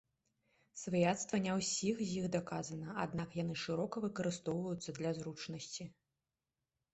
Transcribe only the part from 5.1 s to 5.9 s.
зручнасці.